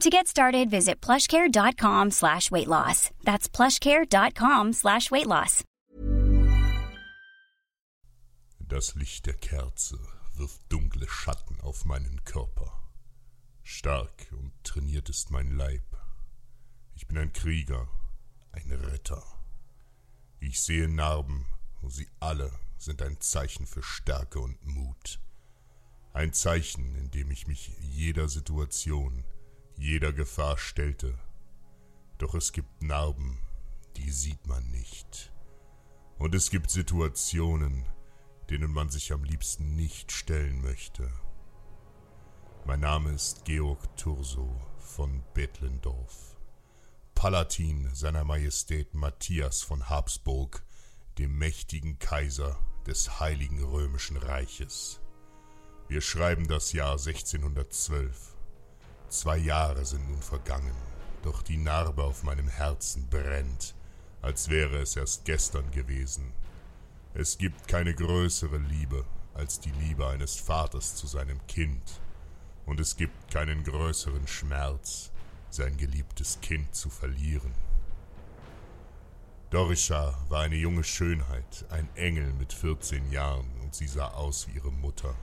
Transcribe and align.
To 0.00 0.10
get 0.10 0.28
started, 0.28 0.70
visit 0.70 1.00
plushcare.com 1.00 2.12
slash 2.12 2.52
weight 2.52 2.68
loss. 2.68 3.10
That's 3.24 3.48
plushcare.com 3.48 4.72
slash 4.72 5.10
weight 5.10 5.26
loss. 5.26 5.64
Das 8.60 8.94
Licht 8.94 9.26
der 9.26 9.34
Kerze 9.34 9.98
wirft 10.36 10.60
dunkle 10.68 11.08
Schatten 11.08 11.60
auf 11.62 11.84
meinen 11.84 12.22
Körper. 12.24 12.72
Stark 13.64 14.28
und 14.30 14.52
trainiert 14.62 15.08
ist 15.08 15.32
mein 15.32 15.56
Leib. 15.56 15.82
Ich 16.94 17.08
bin 17.08 17.18
ein 17.18 17.32
Krieger, 17.32 17.88
ein 18.52 18.70
Ritter. 18.70 19.24
Ich 20.38 20.60
sehe 20.60 20.88
Narben, 20.88 21.44
und 21.82 21.90
sie 21.90 22.08
alle 22.20 22.52
sind 22.76 23.02
ein 23.02 23.20
Zeichen 23.20 23.66
für 23.66 23.82
Stärke 23.82 24.38
und 24.38 24.64
Mut. 24.64 25.18
Ein 26.12 26.32
Zeichen, 26.32 26.94
in 26.94 27.10
dem 27.10 27.32
ich 27.32 27.48
mich 27.48 27.72
jeder 27.80 28.28
Situation, 28.28 29.24
jeder 29.78 30.12
Gefahr 30.12 30.58
stellte. 30.58 31.18
Doch 32.18 32.34
es 32.34 32.52
gibt 32.52 32.82
Narben, 32.82 33.38
die 33.96 34.10
sieht 34.10 34.46
man 34.46 34.68
nicht. 34.70 35.32
Und 36.18 36.34
es 36.34 36.50
gibt 36.50 36.70
Situationen, 36.70 37.84
denen 38.50 38.72
man 38.72 38.88
sich 38.88 39.12
am 39.12 39.22
liebsten 39.22 39.76
nicht 39.76 40.10
stellen 40.10 40.60
möchte. 40.60 41.08
Mein 42.64 42.80
Name 42.80 43.12
ist 43.12 43.44
Georg 43.44 43.96
Turso 43.96 44.60
von 44.78 45.22
Bethlendorf, 45.32 46.36
Palatin 47.14 47.94
seiner 47.94 48.24
Majestät 48.24 48.94
Matthias 48.94 49.62
von 49.62 49.88
Habsburg, 49.88 50.64
dem 51.18 51.38
mächtigen 51.38 51.98
Kaiser 51.98 52.58
des 52.86 53.20
Heiligen 53.20 53.62
Römischen 53.62 54.16
Reiches. 54.16 55.00
Wir 55.88 56.00
schreiben 56.00 56.48
das 56.48 56.72
Jahr 56.72 56.92
1612. 56.92 58.37
Zwei 59.08 59.38
Jahre 59.38 59.86
sind 59.86 60.06
nun 60.10 60.20
vergangen, 60.20 60.76
doch 61.22 61.42
die 61.42 61.56
Narbe 61.56 62.04
auf 62.04 62.24
meinem 62.24 62.48
Herzen 62.48 63.08
brennt, 63.08 63.74
als 64.20 64.50
wäre 64.50 64.78
es 64.78 64.96
erst 64.96 65.24
gestern 65.24 65.70
gewesen. 65.70 66.32
Es 67.14 67.38
gibt 67.38 67.68
keine 67.68 67.94
größere 67.94 68.58
Liebe 68.58 69.04
als 69.32 69.60
die 69.60 69.70
Liebe 69.70 70.06
eines 70.06 70.36
Vaters 70.36 70.94
zu 70.94 71.06
seinem 71.06 71.38
Kind, 71.46 72.00
und 72.66 72.80
es 72.80 72.96
gibt 72.96 73.30
keinen 73.30 73.64
größeren 73.64 74.26
Schmerz, 74.26 75.10
sein 75.48 75.78
geliebtes 75.78 76.38
Kind 76.42 76.74
zu 76.74 76.90
verlieren. 76.90 77.54
Dorisha 79.48 80.18
war 80.28 80.42
eine 80.42 80.56
junge 80.56 80.84
Schönheit, 80.84 81.64
ein 81.70 81.88
Engel 81.94 82.34
mit 82.34 82.52
14 82.52 83.10
Jahren, 83.10 83.50
und 83.62 83.74
sie 83.74 83.86
sah 83.86 84.08
aus 84.08 84.46
wie 84.48 84.56
ihre 84.56 84.72
Mutter. 84.72 85.14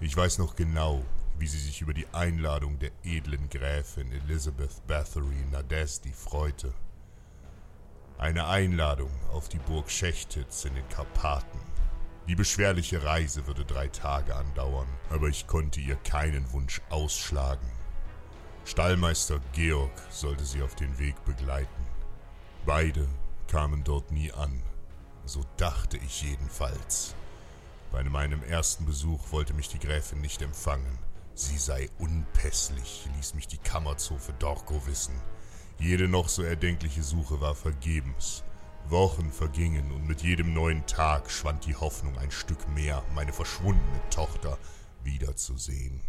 Ich 0.00 0.16
weiß 0.16 0.38
noch 0.38 0.56
genau, 0.56 1.04
wie 1.40 1.46
sie 1.46 1.58
sich 1.58 1.80
über 1.80 1.94
die 1.94 2.06
Einladung 2.12 2.78
der 2.78 2.90
edlen 3.02 3.48
Gräfin 3.48 4.12
Elizabeth 4.12 4.86
Bathory 4.86 5.42
Nadesti 5.50 6.12
freute. 6.12 6.74
Eine 8.18 8.46
Einladung 8.46 9.10
auf 9.32 9.48
die 9.48 9.58
Burg 9.58 9.90
Schechtitz 9.90 10.66
in 10.66 10.74
den 10.74 10.86
Karpaten. 10.90 11.58
Die 12.28 12.34
beschwerliche 12.34 13.02
Reise 13.02 13.46
würde 13.46 13.64
drei 13.64 13.88
Tage 13.88 14.36
andauern, 14.36 14.86
aber 15.08 15.28
ich 15.28 15.46
konnte 15.46 15.80
ihr 15.80 15.96
keinen 15.96 16.52
Wunsch 16.52 16.82
ausschlagen. 16.90 17.70
Stallmeister 18.66 19.40
Georg 19.54 19.92
sollte 20.10 20.44
sie 20.44 20.60
auf 20.60 20.74
den 20.74 20.98
Weg 20.98 21.24
begleiten. 21.24 21.86
Beide 22.66 23.08
kamen 23.48 23.82
dort 23.82 24.12
nie 24.12 24.30
an, 24.30 24.62
so 25.24 25.42
dachte 25.56 25.96
ich 25.96 26.22
jedenfalls. 26.22 27.14
Bei 27.90 28.04
meinem 28.04 28.42
ersten 28.42 28.84
Besuch 28.84 29.32
wollte 29.32 29.54
mich 29.54 29.70
die 29.70 29.78
Gräfin 29.78 30.20
nicht 30.20 30.42
empfangen. 30.42 31.09
Sie 31.40 31.56
sei 31.56 31.88
unpässlich, 31.98 33.08
ließ 33.16 33.32
mich 33.32 33.48
die 33.48 33.56
Kammerzofe 33.56 34.34
Dorko 34.34 34.86
wissen. 34.86 35.18
Jede 35.78 36.06
noch 36.06 36.28
so 36.28 36.42
erdenkliche 36.42 37.02
Suche 37.02 37.40
war 37.40 37.54
vergebens. 37.54 38.44
Wochen 38.90 39.32
vergingen 39.32 39.90
und 39.90 40.06
mit 40.06 40.20
jedem 40.20 40.52
neuen 40.52 40.84
Tag 40.84 41.30
schwand 41.30 41.64
die 41.64 41.74
Hoffnung 41.74 42.18
ein 42.18 42.30
Stück 42.30 42.68
mehr, 42.68 43.02
meine 43.14 43.32
verschwundene 43.32 44.02
Tochter 44.10 44.58
wiederzusehen. 45.02 46.02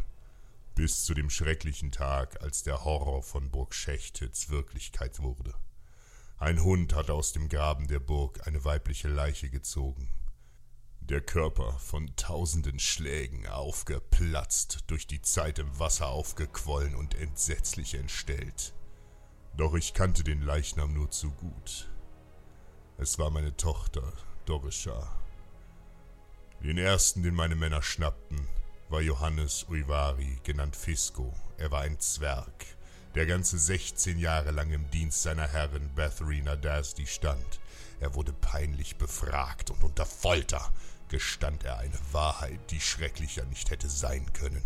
Bis 0.75 1.06
zu 1.06 1.14
dem 1.14 1.30
schrecklichen 1.30 1.94
Tag, 1.94 2.42
als 2.44 2.63
der 2.63 2.84
Horror 2.84 3.24
von 3.24 3.50
Burg 3.52 3.74
Schechtitz 3.74 4.50
Wirklichkeit 4.50 5.22
wurde. 5.22 5.53
Ein 6.40 6.62
Hund 6.62 6.94
hatte 6.94 7.13
aus 7.13 7.31
dem 7.31 7.48
Graben 7.48 7.88
der 7.88 8.02
Burg 8.02 8.46
eine 8.46 8.66
weibliche 8.66 9.08
Leiche 9.08 9.50
gezogen. 9.50 10.09
Der 11.01 11.22
Körper 11.22 11.73
von 11.79 12.16
tausenden 12.16 12.79
Schlägen 12.79 13.47
aufgeplatzt, 13.47 14.79
durch 14.88 15.07
die 15.07 15.22
Zeit 15.22 15.59
im 15.59 15.79
Wasser 15.79 16.07
aufgequollen 16.07 16.95
und 16.95 17.16
entsetzlich 17.16 17.95
entstellt. 17.95 18.73
Doch 19.57 19.73
ich 19.73 19.94
kannte 19.94 20.23
den 20.23 20.41
Leichnam 20.41 20.94
nur 20.94 21.09
zu 21.12 21.31
gut. 21.31 21.89
Es 22.97 23.19
war 23.19 23.29
meine 23.29 23.57
Tochter, 23.57 24.13
Dorisha. 24.45 25.19
Den 26.63 26.78
ersten, 26.78 27.23
den 27.23 27.33
meine 27.33 27.56
Männer 27.56 27.81
schnappten, 27.81 28.47
war 28.89 29.01
Johannes 29.01 29.66
Uivari, 29.69 30.39
genannt 30.44 30.75
Fisco. 30.75 31.33
Er 31.57 31.72
war 31.72 31.81
ein 31.81 32.00
Zwerg, 32.00 32.66
der 33.16 33.26
ganze 33.26 33.60
16 33.60 34.18
Jahre 34.18 34.52
lang 34.52 34.72
im 34.72 34.90
Dienst 34.92 35.24
seiner 35.24 35.48
Herrin 35.48 35.90
Bathory 35.96 36.42
Dasdi 36.62 37.08
stand. 37.08 37.60
Er 38.00 38.16
wurde 38.16 38.34
peinlich 38.34 38.96
befragt 38.96 39.69
und 39.69 39.84
unter 39.84 40.06
Folter 40.06 40.72
gestand 41.10 41.66
er 41.66 41.78
eine 41.80 42.00
Wahrheit, 42.13 42.60
die 42.72 42.80
schrecklicher 42.80 43.46
nicht 43.46 43.69
hätte 43.69 43.90
sein 43.90 44.31
können. 44.34 44.63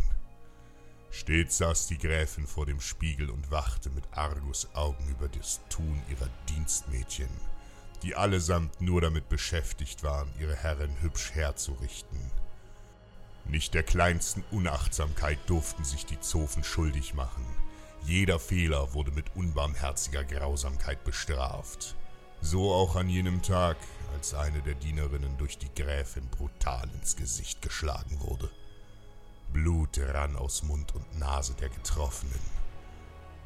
Stets 1.09 1.57
saß 1.57 1.87
die 1.87 1.97
Gräfin 1.97 2.45
vor 2.45 2.65
dem 2.65 2.79
Spiegel 2.79 3.29
und 3.29 3.49
wachte 3.49 3.89
mit 3.89 4.03
Argusaugen 4.11 5.07
über 5.09 5.27
das 5.27 5.61
Tun 5.69 6.01
ihrer 6.09 6.29
Dienstmädchen, 6.49 7.29
die 8.03 8.15
allesamt 8.15 8.79
nur 8.81 9.01
damit 9.01 9.27
beschäftigt 9.29 10.03
waren, 10.03 10.29
ihre 10.39 10.55
Herrin 10.55 11.01
hübsch 11.01 11.31
herzurichten. 11.33 12.19
Nicht 13.45 13.73
der 13.73 13.83
kleinsten 13.83 14.43
Unachtsamkeit 14.51 15.39
durften 15.47 15.83
sich 15.83 16.05
die 16.05 16.19
Zofen 16.19 16.63
schuldig 16.63 17.13
machen. 17.13 17.45
Jeder 18.07 18.37
Fehler 18.37 18.93
wurde 18.93 19.09
mit 19.09 19.35
unbarmherziger 19.35 20.23
Grausamkeit 20.23 21.03
bestraft. 21.03 21.95
So 22.39 22.71
auch 22.71 22.95
an 22.95 23.09
jenem 23.09 23.41
Tag, 23.41 23.77
als 24.13 24.35
eine 24.35 24.61
der 24.61 24.75
Dienerinnen 24.75 25.37
durch 25.39 25.57
die 25.57 25.73
Gräfin 25.73 26.29
brutal 26.29 26.87
ins 26.93 27.15
Gesicht 27.15 27.63
geschlagen 27.63 28.19
wurde. 28.21 28.51
Blut 29.51 29.97
rann 29.97 30.35
aus 30.35 30.61
Mund 30.61 30.93
und 30.93 31.17
Nase 31.17 31.55
der 31.55 31.69
Getroffenen. 31.69 32.39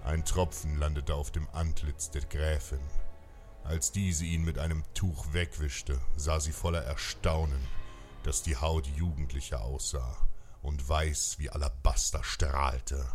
Ein 0.03 0.25
Tropfen 0.25 0.77
landete 0.77 1.15
auf 1.15 1.31
dem 1.31 1.47
Antlitz 1.53 2.11
der 2.11 2.25
Gräfin. 2.25 2.81
Als 3.63 3.93
diese 3.93 4.25
ihn 4.25 4.43
mit 4.43 4.59
einem 4.59 4.83
Tuch 4.93 5.31
wegwischte, 5.31 6.01
sah 6.17 6.41
sie 6.41 6.51
voller 6.51 6.83
Erstaunen, 6.83 7.65
dass 8.23 8.43
die 8.43 8.57
Haut 8.57 8.87
jugendlicher 8.87 9.61
aussah 9.61 10.17
und 10.61 10.89
weiß 10.89 11.35
wie 11.39 11.49
Alabaster 11.49 12.25
strahlte. 12.25 13.07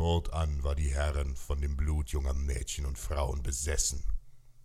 Fortan 0.00 0.62
war 0.62 0.74
die 0.74 0.94
Herrin 0.94 1.36
von 1.36 1.60
dem 1.60 1.76
Blut 1.76 2.08
junger 2.08 2.32
Mädchen 2.32 2.86
und 2.86 2.98
Frauen 2.98 3.42
besessen. 3.42 4.02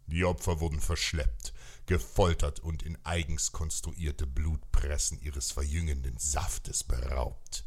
Die 0.07 0.23
Opfer 0.23 0.61
wurden 0.61 0.79
verschleppt, 0.79 1.53
gefoltert 1.87 2.61
und 2.61 2.83
in 2.83 2.97
eigens 3.03 3.51
konstruierte 3.51 4.27
Blutpressen 4.27 5.19
ihres 5.19 5.51
verjüngenden 5.51 6.17
Saftes 6.17 6.85
beraubt. 6.85 7.65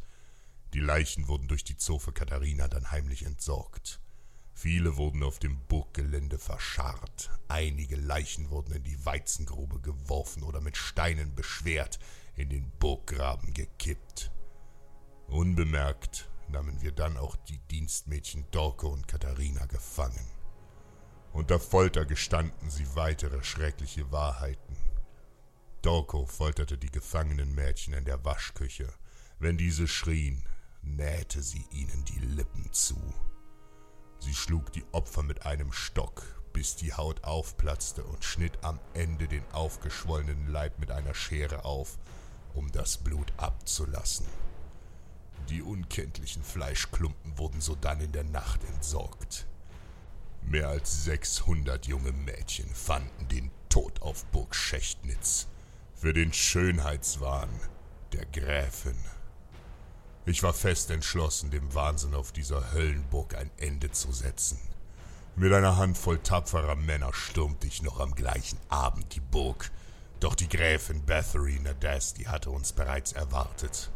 Die 0.73 0.79
Leichen 0.79 1.27
wurden 1.27 1.47
durch 1.47 1.63
die 1.63 1.77
Zofe 1.77 2.11
Katharina 2.11 2.67
dann 2.67 2.89
heimlich 2.89 3.23
entsorgt. 3.23 4.01
Viele 4.55 4.97
wurden 4.97 5.21
auf 5.21 5.37
dem 5.37 5.59
Burggelände 5.67 6.39
verscharrt, 6.39 7.29
einige 7.49 7.97
Leichen 7.97 8.49
wurden 8.49 8.73
in 8.73 8.83
die 8.83 9.05
Weizengrube 9.05 9.79
geworfen 9.79 10.41
oder 10.41 10.59
mit 10.59 10.75
Steinen 10.75 11.35
beschwert 11.35 11.99
in 12.33 12.49
den 12.49 12.71
Burggraben 12.79 13.53
gekippt. 13.53 14.31
Unbemerkt 15.27 16.31
nahmen 16.49 16.81
wir 16.81 16.91
dann 16.91 17.17
auch 17.17 17.35
die 17.35 17.59
Dienstmädchen 17.69 18.45
Dorke 18.51 18.87
und 18.87 19.07
Katharina 19.07 19.65
gefangen. 19.65 20.27
Unter 21.31 21.59
Folter 21.59 22.05
gestanden 22.05 22.69
sie 22.69 22.95
weitere 22.95 23.43
schreckliche 23.43 24.11
Wahrheiten. 24.11 24.75
Dorko 25.81 26.25
folterte 26.25 26.77
die 26.77 26.91
gefangenen 26.91 27.53
Mädchen 27.55 27.93
in 27.93 28.03
der 28.03 28.25
Waschküche. 28.25 28.91
Wenn 29.39 29.57
diese 29.57 29.87
schrien, 29.87 30.43
nähte 30.81 31.41
sie 31.41 31.65
ihnen 31.71 32.03
die 32.05 32.19
Lippen 32.19 32.71
zu. 32.73 32.97
Sie 34.19 34.33
schlug 34.33 34.73
die 34.73 34.83
Opfer 34.91 35.23
mit 35.23 35.45
einem 35.45 35.71
Stock, 35.71 36.23
bis 36.51 36.75
die 36.75 36.93
Haut 36.93 37.23
aufplatzte 37.23 38.03
und 38.03 38.23
schnitt 38.25 38.63
am 38.63 38.79
Ende 38.93 39.27
den 39.27 39.43
aufgeschwollenen 39.53 40.47
Leib 40.47 40.79
mit 40.79 40.91
einer 40.91 41.13
Schere 41.13 41.63
auf, 41.63 41.97
um 42.53 42.71
das 42.71 42.97
Blut 42.97 43.31
abzulassen. 43.37 44.25
Die 45.49 45.63
unkenntlichen 45.63 46.43
Fleischklumpen 46.43 47.37
wurden 47.39 47.59
sodann 47.59 47.99
in 48.01 48.11
der 48.11 48.23
Nacht 48.23 48.63
entsorgt. 48.65 49.47
Mehr 50.43 50.67
als 50.67 51.05
600 51.05 51.87
junge 51.87 52.11
Mädchen 52.11 52.69
fanden 52.73 53.27
den 53.29 53.49
Tod 53.67 54.01
auf 54.03 54.25
Burg 54.25 54.53
Schächtnitz 54.53 55.47
für 55.95 56.13
den 56.13 56.33
Schönheitswahn 56.33 57.49
der 58.13 58.25
Gräfin. 58.27 58.97
Ich 60.25 60.43
war 60.43 60.53
fest 60.53 60.91
entschlossen, 60.91 61.49
dem 61.49 61.73
Wahnsinn 61.73 62.13
auf 62.13 62.31
dieser 62.31 62.71
Höllenburg 62.71 63.33
ein 63.33 63.49
Ende 63.57 63.89
zu 63.91 64.11
setzen. 64.11 64.59
Mit 65.35 65.51
einer 65.51 65.77
Handvoll 65.77 66.19
tapferer 66.19 66.75
Männer 66.75 67.11
stürmte 67.13 67.65
ich 67.65 67.81
noch 67.81 67.99
am 67.99 68.13
gleichen 68.13 68.59
Abend 68.69 69.15
die 69.15 69.19
Burg, 69.19 69.71
doch 70.19 70.35
die 70.35 70.49
Gräfin 70.49 71.03
Bathory 71.05 71.59
Nadasti 71.59 72.25
hatte 72.25 72.51
uns 72.51 72.71
bereits 72.71 73.13
erwartet. 73.13 73.89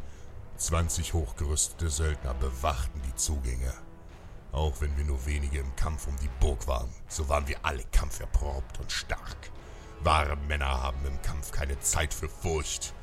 Zwanzig 0.58 1.14
hochgerüstete 1.14 1.90
Söldner 1.90 2.34
bewachten 2.36 3.02
die 3.06 3.16
Zugänge. 3.16 3.74
Auch 4.52 4.80
wenn 4.82 4.96
wir 4.98 5.04
nur 5.04 5.26
wenige 5.26 5.60
im 5.60 5.76
Kampf 5.76 6.08
um 6.08 6.16
die 6.18 6.30
Burg 6.40 6.68
waren, 6.68 6.94
so 7.08 7.28
waren 7.28 7.48
wir 7.48 7.66
alle 7.66 7.84
kampferprobt 7.92 8.80
und 8.80 8.92
stark. 8.92 9.52
Wahre 10.02 10.36
Männer 10.36 10.82
haben 10.82 11.06
im 11.06 11.22
Kampf 11.22 11.52
keine 11.52 11.80
Zeit 11.80 12.14
für 12.14 12.30
Furcht. 12.30 12.94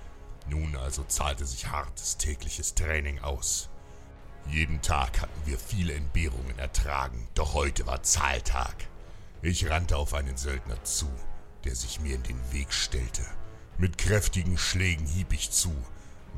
Nun 0.48 0.76
also 0.76 1.02
zahlte 1.04 1.44
sich 1.44 1.68
hartes 1.68 2.16
tägliches 2.16 2.74
Training 2.74 3.18
aus. 3.20 3.68
Jeden 4.46 4.80
Tag 4.80 5.20
hatten 5.20 5.40
wir 5.44 5.58
viele 5.58 5.92
Entbehrungen 5.94 6.58
ertragen, 6.58 7.28
doch 7.34 7.54
heute 7.54 7.86
war 7.86 8.02
Zahltag. 8.02 8.74
Ich 9.42 9.68
rannte 9.68 9.96
auf 9.96 10.14
einen 10.14 10.36
Söldner 10.36 10.82
zu, 10.84 11.08
der 11.64 11.74
sich 11.74 12.00
mir 12.00 12.14
in 12.14 12.22
den 12.22 12.52
Weg 12.52 12.72
stellte. 12.72 13.22
Mit 13.76 13.98
kräftigen 13.98 14.56
Schlägen 14.56 15.06
hieb 15.06 15.32
ich 15.32 15.50
zu. 15.50 15.74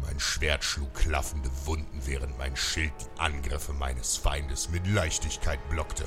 Mein 0.00 0.18
Schwert 0.18 0.64
schlug 0.64 0.94
klaffende 0.94 1.50
Wunden, 1.66 2.06
während 2.06 2.36
mein 2.38 2.56
Schild 2.56 2.92
die 3.00 3.20
Angriffe 3.20 3.72
meines 3.72 4.16
Feindes 4.16 4.70
mit 4.70 4.86
Leichtigkeit 4.86 5.60
blockte. 5.68 6.06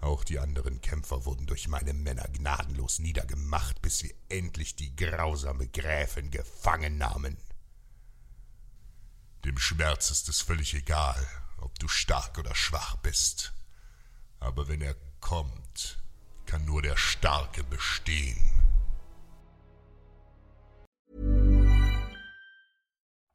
Auch 0.00 0.24
die 0.24 0.38
anderen 0.38 0.80
Kämpfer 0.80 1.24
wurden 1.24 1.46
durch 1.46 1.68
meine 1.68 1.92
Männer 1.92 2.28
gnadenlos 2.28 2.98
niedergemacht, 2.98 3.80
bis 3.82 4.02
wir 4.02 4.14
endlich 4.28 4.76
die 4.76 4.94
grausame 4.94 5.66
Gräfin 5.68 6.30
gefangen 6.30 6.98
nahmen. 6.98 7.36
Dem 9.44 9.58
Schmerz 9.58 10.10
ist 10.10 10.28
es 10.28 10.42
völlig 10.42 10.74
egal, 10.74 11.26
ob 11.58 11.78
du 11.78 11.88
stark 11.88 12.38
oder 12.38 12.54
schwach 12.54 12.96
bist. 12.96 13.52
Aber 14.38 14.68
wenn 14.68 14.82
er 14.82 14.96
kommt, 15.20 15.98
kann 16.46 16.64
nur 16.64 16.82
der 16.82 16.96
Starke 16.96 17.64
bestehen. 17.64 18.55